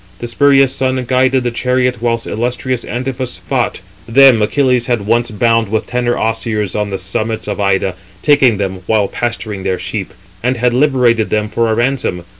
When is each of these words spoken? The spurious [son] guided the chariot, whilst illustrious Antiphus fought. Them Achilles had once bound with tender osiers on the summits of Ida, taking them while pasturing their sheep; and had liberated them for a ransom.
The 0.17 0.25
spurious 0.25 0.73
[son] 0.73 1.05
guided 1.05 1.43
the 1.43 1.51
chariot, 1.51 2.01
whilst 2.01 2.25
illustrious 2.25 2.83
Antiphus 2.83 3.37
fought. 3.37 3.81
Them 4.09 4.41
Achilles 4.41 4.87
had 4.87 5.05
once 5.05 5.29
bound 5.29 5.69
with 5.69 5.85
tender 5.85 6.17
osiers 6.17 6.75
on 6.75 6.89
the 6.89 6.97
summits 6.97 7.47
of 7.47 7.59
Ida, 7.59 7.93
taking 8.23 8.57
them 8.57 8.79
while 8.87 9.07
pasturing 9.07 9.61
their 9.61 9.77
sheep; 9.77 10.11
and 10.41 10.57
had 10.57 10.73
liberated 10.73 11.29
them 11.29 11.47
for 11.49 11.69
a 11.71 11.75
ransom. 11.75 12.23